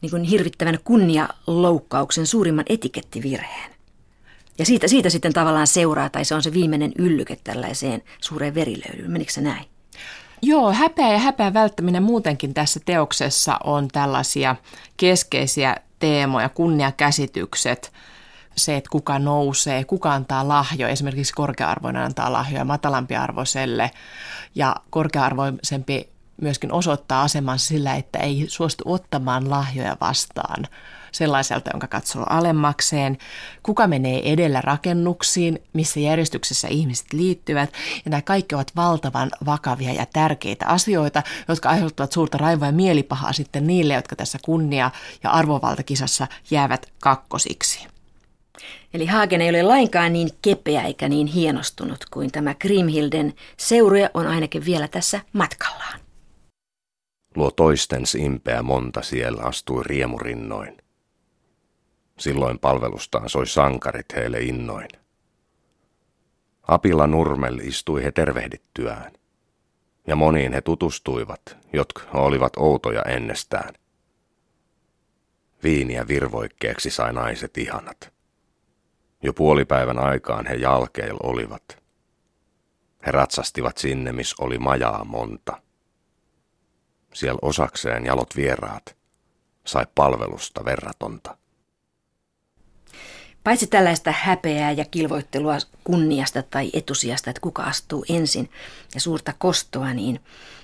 [0.00, 3.70] niin kuin hirvittävän kunnialoukkauksen, suurimman etikettivirheen.
[4.58, 9.10] Ja siitä, siitä sitten tavallaan seuraa, tai se on se viimeinen yllyke tällaiseen suureen verilöylyyn.
[9.10, 9.64] Menikö se näin?
[10.42, 14.56] Joo, häpeä ja häpeän välttäminen muutenkin tässä teoksessa on tällaisia
[14.96, 17.92] keskeisiä teemoja, kunniakäsitykset,
[18.56, 23.90] se, että kuka nousee, kuka antaa lahjoja, esimerkiksi korkea-arvoinen antaa lahjoja matalampiarvoiselle
[24.54, 26.08] ja korkea-arvoisempi
[26.40, 30.66] myöskin osoittaa asemansa sillä, että ei suostu ottamaan lahjoja vastaan
[31.12, 33.18] sellaiselta, jonka katsoo alemmakseen,
[33.62, 37.72] kuka menee edellä rakennuksiin, missä järjestyksessä ihmiset liittyvät.
[38.04, 43.32] Ja nämä kaikki ovat valtavan vakavia ja tärkeitä asioita, jotka aiheuttavat suurta raivoa ja mielipahaa
[43.32, 44.90] sitten niille, jotka tässä kunnia-
[45.22, 47.86] ja arvovaltakisassa jäävät kakkosiksi.
[48.94, 54.26] Eli Hagen ei ole lainkaan niin kepeä eikä niin hienostunut kuin tämä Grimhilden seuruja on
[54.26, 56.05] ainakin vielä tässä matkallaan.
[57.36, 60.76] Luo toistens impeä monta siellä astui riemurinnoin.
[62.18, 64.88] Silloin palvelustaan soi sankarit heille innoin.
[66.62, 69.12] Apilla Nurmel istui he tervehdittyään,
[70.06, 71.40] ja moniin he tutustuivat,
[71.72, 73.74] jotka olivat outoja ennestään.
[75.62, 78.12] Viiniä virvoikkeeksi sai naiset ihanat.
[79.22, 81.82] Jo puolipäivän aikaan he jalkeil olivat.
[83.06, 85.65] He ratsastivat sinne, miss oli majaa monta.
[87.16, 88.96] Siellä osakseen jalot vieraat
[89.66, 91.36] sai palvelusta verratonta.
[93.44, 98.50] Paitsi tällaista häpeää ja kilvoittelua kunniasta tai etusijasta, että kuka astuu ensin
[98.94, 100.20] ja suurta kostoa, niin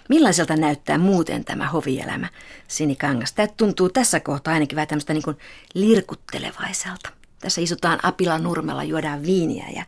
[0.09, 2.29] Millaiselta näyttää muuten tämä hovielämä,
[2.69, 3.33] Sinikangas?
[3.33, 5.37] Tämä tuntuu tässä kohtaa ainakin vähän tämmöistä niin
[5.75, 7.09] lirkuttelevaiselta.
[7.39, 9.85] Tässä istutaan Apilan nurmella, juodaan viiniä ja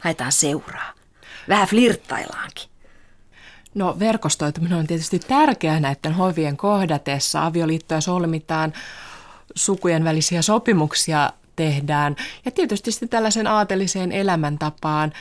[0.00, 0.92] haetaan seuraa.
[1.48, 2.73] Vähän flirttaillaankin.
[3.74, 7.46] No verkostoituminen on tietysti tärkeää näiden hovien kohdatessa.
[7.46, 8.72] Avioliittoja solmitaan,
[9.54, 15.12] sukujen välisiä sopimuksia tehdään ja tietysti sitten tällaisen aateliseen elämäntapaan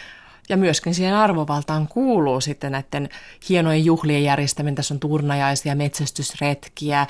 [0.49, 3.09] ja myöskin siihen arvovaltaan kuuluu sitten näiden
[3.49, 4.75] hienojen juhlien järjestäminen.
[4.75, 7.07] Tässä on turnajaisia, metsästysretkiä,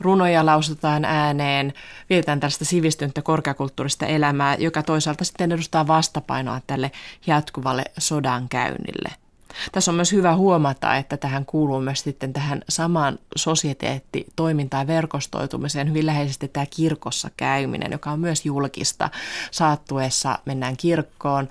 [0.00, 1.72] runoja lausutaan ääneen,
[2.10, 6.90] vietetään tällaista sivistynyttä korkeakulttuurista elämää, joka toisaalta sitten edustaa vastapainoa tälle
[7.26, 9.25] jatkuvalle sodan käynnille.
[9.72, 15.88] Tässä on myös hyvä huomata, että tähän kuuluu myös sitten tähän samaan sosieteettitoimintaan ja verkostoitumiseen
[15.88, 19.10] hyvin läheisesti tämä kirkossa käyminen, joka on myös julkista.
[19.50, 21.48] Saattuessa mennään kirkkoon,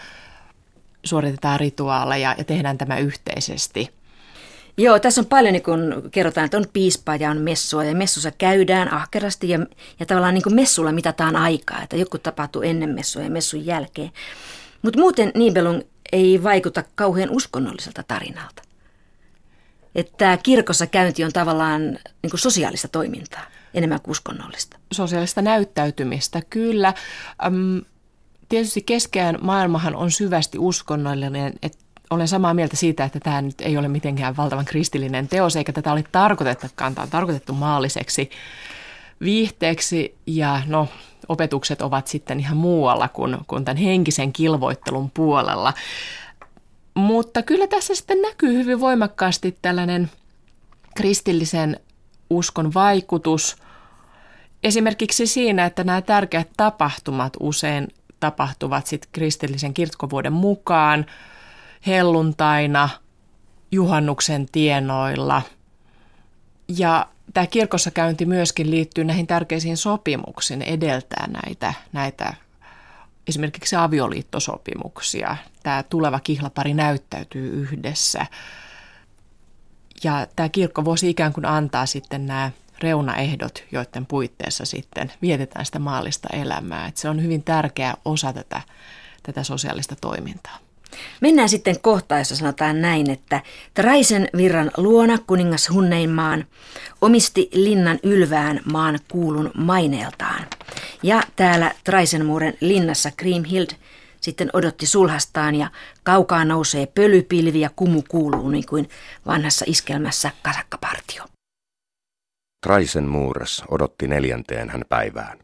[1.04, 3.89] suoritetaan rituaaleja ja tehdään tämä yhteisesti.
[4.78, 8.32] Joo, tässä on paljon, niin kun kerrotaan, että on piispa ja on messua ja messussa
[8.32, 9.60] käydään ahkerasti ja,
[10.00, 14.12] ja tavallaan niin kuin messulla mitataan aikaa, että joku tapahtuu ennen messua ja messun jälkeen.
[14.82, 18.62] Mutta muuten Nibelung ei vaikuta kauhean uskonnolliselta tarinalta.
[19.96, 21.82] Että kirkossa käynti on tavallaan
[22.22, 24.78] niin kuin sosiaalista toimintaa enemmän kuin uskonnollista.
[24.91, 26.94] Sosiaalista näyttäytymistä, kyllä.
[27.46, 27.82] Öm,
[28.50, 33.78] tietysti keskeään maailmahan on syvästi uskonnollinen, että olen samaa mieltä siitä, että tämä nyt ei
[33.78, 38.30] ole mitenkään valtavan kristillinen teos, eikä tätä ole tarkoitettukaan, tämä on tarkoitettu maalliseksi
[39.21, 40.88] viihteeksi ja no,
[41.30, 45.73] opetukset ovat sitten ihan muualla kuin, kuin tämän henkisen kilvoittelun puolella.
[46.93, 50.12] Mutta kyllä tässä sitten näkyy hyvin voimakkaasti tällainen
[50.95, 51.80] kristillisen
[52.30, 53.56] uskon vaikutus.
[54.63, 57.88] Esimerkiksi siinä, että nämä tärkeät tapahtumat usein
[58.19, 61.06] tapahtuvat sitten kristillisen kirkkovuoden mukaan
[61.88, 62.89] helluntaina,
[63.71, 65.41] juhannuksen tienoilla.
[66.78, 72.34] Ja tämä kirkossa käynti myöskin liittyy näihin tärkeisiin sopimuksiin, edeltää näitä, näitä
[73.28, 75.38] esimerkiksi avioliittosopimuksia.
[75.64, 78.26] Tämä tuleva kihlapari näyttäytyy yhdessä.
[80.04, 85.80] Ja tämä kirkko voisi ikään kuin antaa sitten nämä reunaehdot, joiden puitteissa sitten vietetään sitä
[85.80, 86.88] maallista elämää.
[86.88, 88.62] Että se on hyvin tärkeä osa tätä,
[89.24, 90.64] tätä sosiaalista toimintaa.
[91.21, 93.41] Mennään sitten kohtaan, jossa sanotaan näin, että
[93.73, 96.45] Traisen virran luona kuningas Hunneinmaan
[97.01, 100.45] omisti linnan ylvään maan kuulun maineeltaan.
[101.03, 103.67] Ja täällä Traisenmuuren linnassa Grimhild
[104.21, 105.71] sitten odotti sulhastaan ja
[106.03, 108.89] kaukaa nousee pölypilvi ja kumu kuuluu niin kuin
[109.25, 111.23] vanhassa iskelmässä kasakkapartio.
[112.65, 115.39] Traisenmuures odotti neljänteen hän päivään.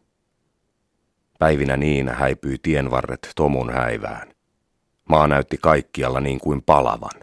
[1.38, 4.31] Päivinä niin häipyi tienvarret Tomun häivään.
[5.12, 7.20] Maa näytti kaikkialla niin kuin palavan.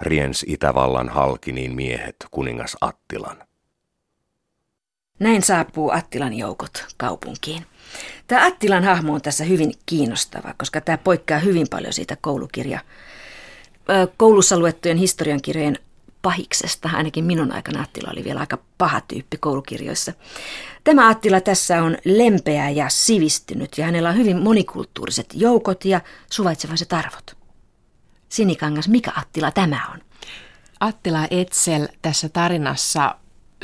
[0.00, 3.36] Riens Itävallan halkiniin miehet kuningas Attilan.
[5.18, 7.66] Näin saapuu Attilan joukot kaupunkiin.
[8.26, 12.80] Tämä Attilan hahmo on tässä hyvin kiinnostava, koska tämä poikkeaa hyvin paljon siitä koulukirja,
[14.16, 15.78] koulussa luettujen historiankirjojen
[16.22, 16.90] pahiksesta.
[16.92, 20.12] Ainakin minun aikana Attila oli vielä aika paha tyyppi koulukirjoissa.
[20.84, 26.92] Tämä Attila tässä on lempeä ja sivistynyt ja hänellä on hyvin monikulttuuriset joukot ja suvaitsevaiset
[26.92, 27.36] arvot.
[28.28, 30.00] Sinikangas, mikä Attila tämä on?
[30.80, 33.14] Attila Etsel tässä tarinassa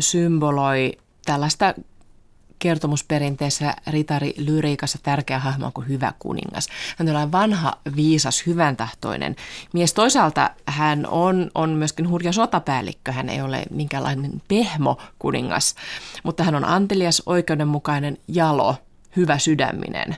[0.00, 0.92] symboloi
[1.24, 1.74] tällaista
[2.58, 6.68] kertomusperinteessä ritari lyriikassa tärkeä hahmo kuin hyvä kuningas.
[6.98, 9.36] Hän on vanha, viisas, hyvän tahtoinen
[9.72, 9.94] mies.
[9.94, 13.12] Toisaalta hän on, on myöskin hurja sotapäällikkö.
[13.12, 15.74] Hän ei ole minkäänlainen pehmo kuningas,
[16.22, 18.76] mutta hän on antelias, oikeudenmukainen, jalo,
[19.16, 20.16] hyvä sydäminen.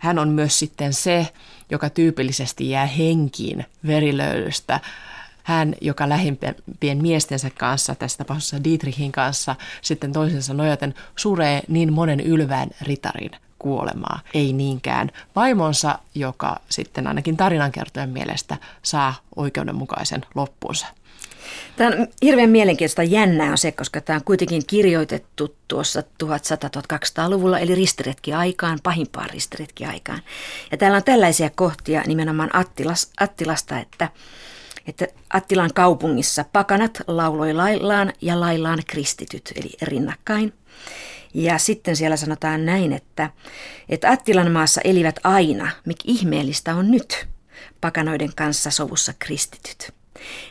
[0.00, 1.28] Hän on myös sitten se,
[1.70, 4.80] joka tyypillisesti jää henkiin verilöylystä
[5.48, 12.20] hän, joka lähimpien miestensä kanssa, tässä tapauksessa Dietrichin kanssa, sitten toisensa nojaten suree niin monen
[12.20, 20.86] ylvään ritarin kuolemaa, ei niinkään vaimonsa, joka sitten ainakin tarinankertojen mielestä saa oikeudenmukaisen loppuunsa.
[21.76, 27.74] Tämä on hirveän mielenkiintoista jännää on se, koska tämä on kuitenkin kirjoitettu tuossa 1100-1200-luvulla, eli
[27.74, 30.20] ristiretki-aikaan, pahimpaan ristiretki-aikaan.
[30.70, 34.08] Ja täällä on tällaisia kohtia nimenomaan Attilas, Attilasta, että
[34.88, 40.52] että Attilan kaupungissa pakanat lauloi laillaan ja laillaan kristityt, eli rinnakkain.
[41.34, 43.30] Ja sitten siellä sanotaan näin, että,
[43.88, 47.28] että Attilan maassa elivät aina, mikä ihmeellistä on nyt,
[47.80, 49.92] pakanoiden kanssa sovussa kristityt.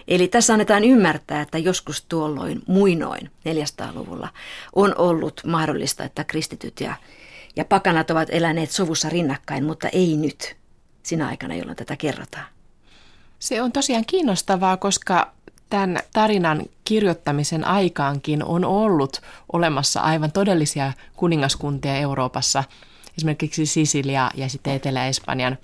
[0.08, 4.30] Eli tässä annetaan ymmärtää, että joskus tuolloin muinoin 400-luvulla
[4.76, 6.96] on ollut mahdollista, että kristityt ja,
[7.56, 10.58] ja pakanat ovat eläneet sovussa rinnakkain, mutta ei nyt,
[11.04, 12.57] sinä aikana, jolloin tätä kerrotaan.
[13.40, 15.32] Se on tosiaan kiinnostavaa, koska
[15.70, 19.22] tämän tarinan kirjoittamisen aikaankin on ollut
[19.54, 22.64] olemassa aivan todellisia kuningaskuntia Euroopassa,
[23.18, 25.58] esimerkiksi Sisilia ja sitten Etelä-Espanjan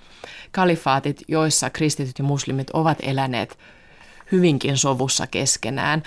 [0.50, 3.58] kalifaatit, joissa kristityt ja muslimit ovat eläneet
[4.32, 6.02] hyvinkin sovussa keskenään.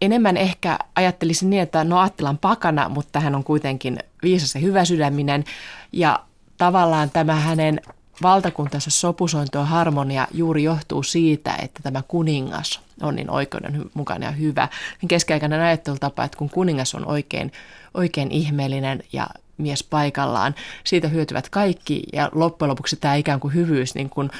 [0.00, 4.84] Enemmän ehkä ajattelisin niin, että no Attilan pakana, mutta hän on kuitenkin viisas ja hyvä
[4.84, 5.44] sydäminen
[5.92, 6.24] ja
[6.56, 7.80] tavallaan tämä hänen
[8.22, 14.68] valtakuntansa sopusointo ja harmonia juuri johtuu siitä, että tämä kuningas on niin oikeudenmukainen ja hyvä.
[15.08, 17.52] Keskiaikainen ajattelutapa, että kun kuningas on oikein,
[17.94, 19.26] oikein ihmeellinen ja
[19.58, 24.30] mies paikallaan, siitä hyötyvät kaikki ja loppujen lopuksi tämä ikään kuin hyvyys niin kuin,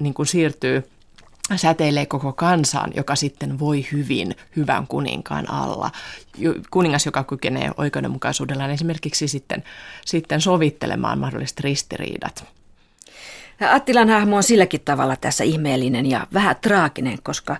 [0.00, 0.88] niin kuin siirtyy
[1.56, 5.90] säteilee koko kansaan, joka sitten voi hyvin hyvän kuninkaan alla.
[6.70, 9.64] Kuningas, joka kykenee oikeudenmukaisuudellaan esimerkiksi sitten,
[10.06, 12.44] sitten sovittelemaan mahdolliset ristiriidat.
[13.70, 17.56] Attilan hahmo on silläkin tavalla tässä ihmeellinen ja vähän traaginen, koska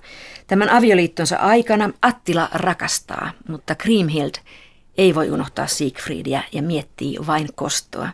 [0.47, 4.35] tämän avioliittonsa aikana Attila rakastaa, mutta Kriemhild
[4.99, 8.09] ei voi unohtaa Siegfriedia ja miettii vain kostoa.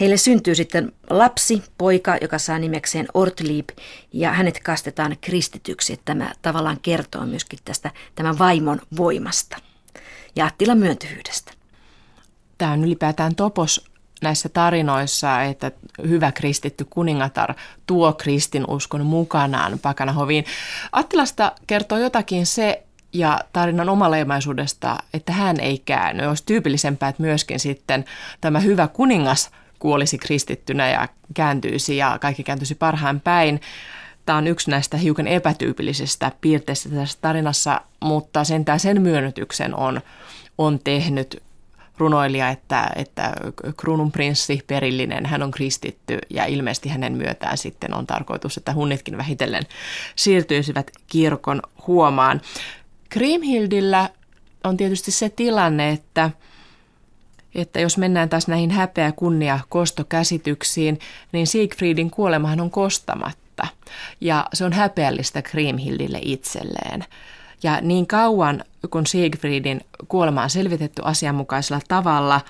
[0.00, 3.68] Heille syntyy sitten lapsi, poika, joka saa nimekseen Ortlieb,
[4.12, 6.00] ja hänet kastetaan kristityksi.
[6.04, 9.56] Tämä tavallaan kertoo myöskin tästä tämän vaimon voimasta
[10.36, 11.52] ja Attilan myöntyvyydestä.
[12.58, 13.84] Tämä on ylipäätään topos
[14.22, 15.72] näissä tarinoissa, että
[16.08, 17.54] hyvä kristitty kuningatar
[17.86, 20.44] tuo kristinuskon mukanaan pakanahoviin.
[20.92, 26.26] Attilasta kertoo jotakin se, ja tarinan omaleimaisuudesta, että hän ei käänny.
[26.26, 28.04] Olisi tyypillisempää, että myöskin sitten
[28.40, 33.60] tämä hyvä kuningas kuolisi kristittynä ja kääntyisi ja kaikki kääntyisi parhaan päin.
[34.26, 40.00] Tämä on yksi näistä hiukan epätyypillisistä piirteistä tässä tarinassa, mutta sentään sen myönnytyksen on,
[40.58, 41.42] on tehnyt
[41.98, 43.32] runoilija, että, että
[43.76, 49.62] kruununprinssi perillinen, hän on kristitty ja ilmeisesti hänen myötään sitten on tarkoitus, että hunnitkin vähitellen
[50.16, 52.40] siirtyisivät kirkon huomaan.
[53.08, 54.10] Kriemhildillä
[54.64, 56.30] on tietysti se tilanne, että,
[57.54, 60.98] että jos mennään taas näihin häpeä, kunnia, kostokäsityksiin,
[61.32, 63.66] niin Siegfriedin kuolemahan on kostamatta.
[64.20, 67.04] Ja se on häpeällistä Kriemhildille itselleen.
[67.62, 72.40] Ja niin kauan, kun Siegfriedin kuolema on selvitetty asianmukaisella tavalla,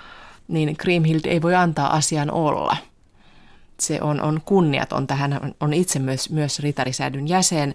[0.48, 2.76] niin Kriemhild ei voi antaa asian olla.
[3.80, 5.06] Se on, on kunniaton.
[5.06, 7.74] Tähän on itse myös, myös ritarisäädyn jäsen.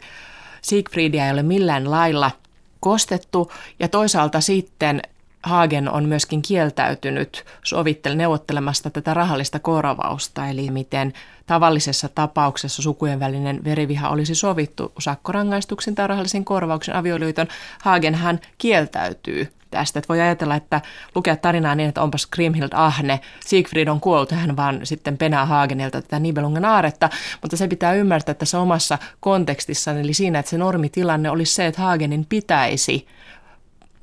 [0.62, 2.32] Siegfriedia ei ole millään lailla
[2.80, 5.02] kostettu ja toisaalta sitten
[5.44, 11.14] Hagen on myöskin kieltäytynyt sovittel neuvottelemasta tätä rahallista korvausta, eli miten
[11.46, 17.48] tavallisessa tapauksessa sukujen välinen veriviha olisi sovittu sakkorangaistuksen tai rahallisen korvauksen avioliiton.
[17.82, 20.00] Hagen hän kieltäytyy tästä.
[20.00, 20.82] Että voi ajatella, että
[21.16, 26.02] lukea tarinaa niin, että onpas Grimhild ahne, Siegfried on kuollut, hän vaan sitten penää Hagenilta
[26.02, 27.10] tätä Nibelungen aaretta,
[27.42, 31.82] mutta se pitää ymmärtää tässä omassa kontekstissaan, eli siinä, että se normitilanne olisi se, että
[31.82, 33.08] Hagenin pitäisi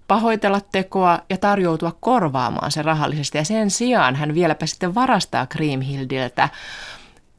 [0.09, 3.39] pahoitella tekoa ja tarjoutua korvaamaan se rahallisesti.
[3.39, 6.49] Ja sen sijaan hän vieläpä sitten varastaa Kriemhildiltä,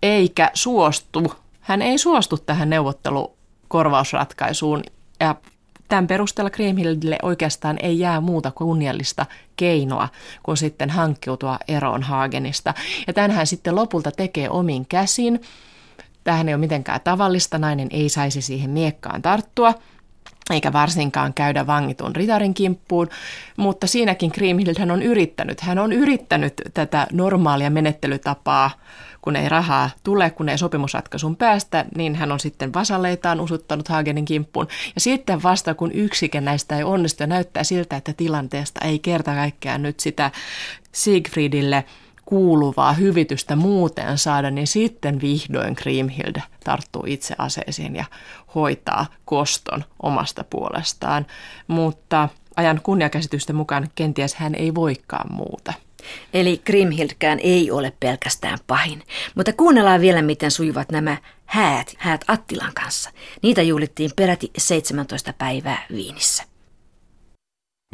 [0.04, 4.84] eikä suostu, hän ei suostu tähän neuvottelukorvausratkaisuun
[5.20, 5.36] ja
[5.90, 10.10] Tämän perusteella Kriemhildille oikeastaan ei jää muuta kunniallista keinoa
[10.44, 12.74] kuin sitten hankkiutua eroon Hagenista.
[13.08, 15.42] Ja tämän hän sitten lopulta tekee omin käsin.
[16.24, 19.74] Tähän ei ole mitenkään tavallista, nainen ei saisi siihen miekkaan tarttua
[20.50, 23.10] eikä varsinkaan käydä vangitun ritarin kimppuun,
[23.58, 25.62] mutta siinäkin Kriemhild hän on yrittänyt.
[25.62, 28.72] Hän on yrittänyt tätä normaalia menettelytapaa
[29.22, 34.26] kun ei rahaa tule, kun ei sopimusratkaisun päästä, niin hän on sitten vasalleitaan usuttanut Hagenin
[34.26, 34.68] kimppuun.
[34.96, 39.34] Ja sitten vasta kun yksikään näistä ei onnistu ja näyttää siltä, että tilanteesta ei kerta
[39.34, 40.32] kaikkiaan nyt sitä
[40.92, 41.86] Siegfriedille
[42.30, 48.06] kuuluvaa hyvitystä muuten saada, niin sitten vihdoin Kriemhild tarttuu itse aseisiin ja
[48.56, 51.26] hoitaa koston omasta puolestaan.
[51.68, 55.74] Mutta ajan kunniakäsitysten mukaan kenties hän ei voikaan muuta.
[56.34, 59.04] Eli Grimhildkään ei ole pelkästään pahin.
[59.36, 63.10] Mutta kuunnellaan vielä, miten sujuvat nämä häät, häät Attilan kanssa.
[63.42, 66.44] Niitä juhlittiin peräti 17 päivää Viinissä.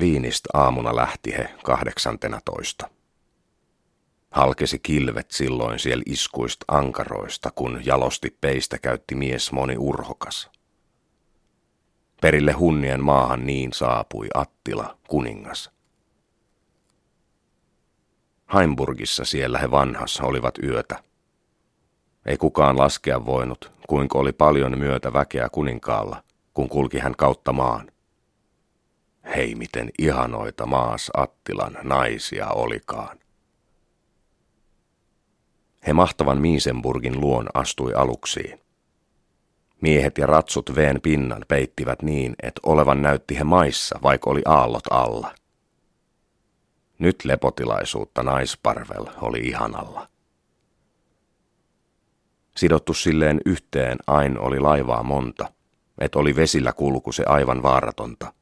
[0.02, 2.95] Viinistä aamuna lähti he kahdeksantena toista.
[4.36, 10.50] Halkesi kilvet silloin siellä iskuista ankaroista, kun jalosti peistä käytti mies moni urhokas.
[12.22, 15.72] Perille hunnien maahan niin saapui Attila, kuningas.
[18.54, 21.04] Heimburgissa siellä he vanhassa olivat yötä.
[22.26, 27.92] Ei kukaan laskea voinut, kuinka oli paljon myötä väkeä kuninkaalla, kun kulki hän kautta maan.
[29.36, 33.25] Hei miten ihanoita maas Attilan naisia olikaan.
[35.88, 38.60] He mahtavan Miisenburgin luon astui aluksiin.
[39.82, 44.88] Miehet ja ratsut veen pinnan peittivät niin, että olevan näytti he maissa, vaikka oli aallot
[44.92, 45.36] alla.
[47.00, 50.08] Nyt lepotilaisuutta naisparvel oli ihanalla.
[52.58, 55.52] Sidottu silleen yhteen ain oli laivaa monta,
[56.00, 58.34] et oli vesillä kulku se aivan vaaratonta.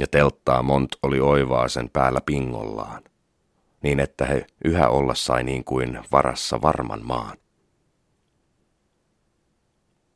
[0.00, 3.02] Ja telttaa mont oli oivaa sen päällä pingollaan,
[3.82, 7.38] niin että he yhä olla sai niin kuin varassa varman maan.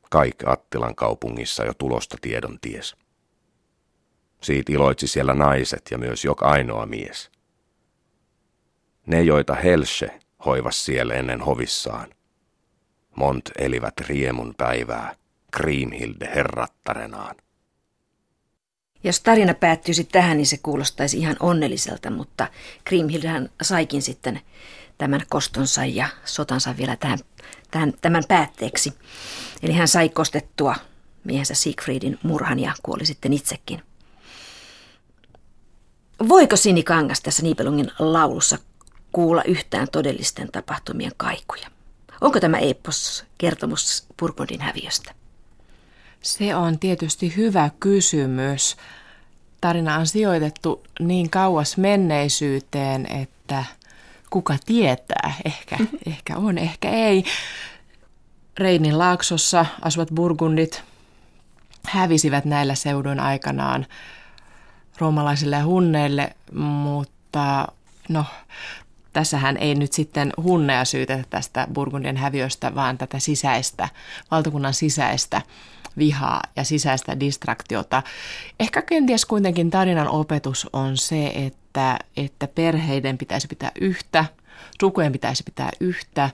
[0.09, 2.95] Kaik Attilan kaupungissa jo tulosta tiedon ties.
[4.41, 7.31] Siitä iloitsi siellä naiset ja myös joka ainoa mies.
[9.05, 12.09] Ne, joita Helse hoivas siellä ennen hovissaan.
[13.15, 15.15] Mont elivät riemun päivää,
[15.51, 17.35] Kriimhilde herrattarenaan.
[19.03, 22.47] Jos tarina päättyisi tähän, niin se kuulostaisi ihan onnelliselta, mutta
[22.83, 24.41] Kriimhildehän saikin sitten
[24.97, 27.19] tämän kostonsa ja sotansa vielä tähän,
[27.71, 28.93] tähän, tämän päätteeksi.
[29.61, 30.75] Eli hän sai kostettua
[31.23, 33.81] miehensä Siegfriedin murhan ja kuoli sitten itsekin.
[36.29, 38.57] Voiko Sinikangas tässä Nibelungin laulussa
[39.11, 41.67] kuulla yhtään todellisten tapahtumien kaikuja?
[42.21, 45.22] Onko tämä epos kertomus Burgundin häviöstä?
[46.23, 48.77] Se on tietysti hyvä kysymys.
[49.61, 53.65] Tarina on sijoitettu niin kauas menneisyyteen, että
[54.29, 57.23] kuka tietää, ehkä, ehkä on, ehkä ei.
[58.57, 60.83] Reinin laaksossa asuvat burgundit
[61.87, 63.85] hävisivät näillä seudun aikanaan
[64.97, 67.67] roomalaisille ja hunneille, mutta
[68.09, 68.25] no,
[69.13, 73.89] tässähän ei nyt sitten hunneja syytetä tästä Burgundien häviöstä, vaan tätä sisäistä,
[74.31, 75.41] valtakunnan sisäistä
[75.97, 78.03] vihaa ja sisäistä distraktiota.
[78.59, 84.25] Ehkä kenties kuitenkin tarinan opetus on se, että, että perheiden pitäisi pitää yhtä,
[84.81, 86.29] sukujen pitäisi pitää yhtä,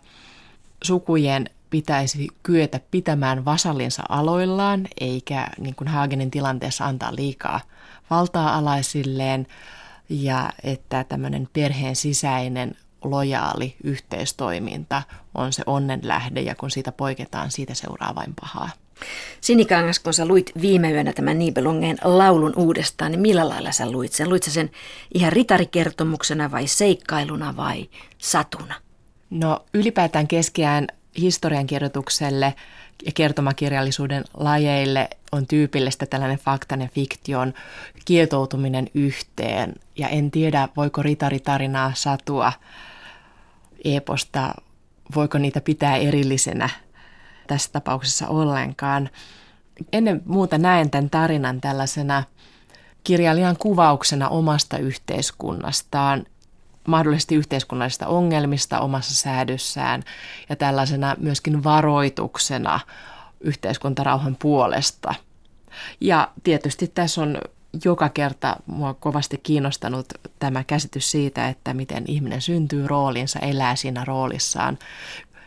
[0.84, 7.62] sukujen pitäisi kyetä pitämään vasallinsa aloillaan, eikä niin kuin Haagenin tilanteessa antaa liikaa
[8.10, 9.47] valtaa alaisilleen,
[10.10, 15.01] ja että tämmöinen perheen sisäinen lojaali yhteistoiminta
[15.35, 18.69] on se onnen lähde, ja kun siitä poiketaan, siitä seuraa vain pahaa.
[19.41, 24.13] Sinikangas, kun sä luit viime yönä tämän Nibelungen laulun uudestaan, niin millä lailla sä luit
[24.13, 24.29] sen?
[24.29, 24.71] Luit sä sen
[25.13, 28.75] ihan ritarikertomuksena vai seikkailuna vai satuna?
[29.29, 30.87] No ylipäätään keskeään
[31.17, 32.53] historiankirjoitukselle
[33.05, 37.53] ja kertomakirjallisuuden lajeille on tyypillistä tällainen faktainen fiktion
[38.05, 39.73] kietoutuminen yhteen.
[39.97, 42.53] Ja en tiedä, voiko ritaritarinaa, satua,
[43.84, 44.53] eposta,
[45.15, 46.69] voiko niitä pitää erillisenä
[47.47, 49.09] tässä tapauksessa ollenkaan.
[49.93, 52.23] Ennen muuta näen tämän tarinan tällaisena
[53.03, 56.25] kirjailijan kuvauksena omasta yhteiskunnastaan,
[56.88, 60.03] mahdollisesti yhteiskunnallisista ongelmista omassa säädyssään
[60.49, 62.80] ja tällaisena myöskin varoituksena
[63.41, 65.15] yhteiskuntarauhan puolesta.
[66.01, 67.38] Ja tietysti tässä on
[67.86, 70.05] joka kerta mua kovasti kiinnostanut
[70.39, 74.80] tämä käsitys siitä, että miten ihminen syntyy roolinsa, elää siinä roolissaan,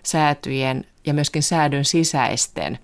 [0.03, 2.79] säätyjen ja myöskin säädön sisäisten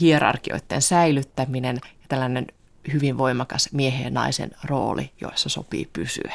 [0.00, 2.46] hierarkioiden säilyttäminen ja tällainen
[2.92, 6.34] hyvin voimakas miehen ja naisen rooli, joissa sopii pysyä.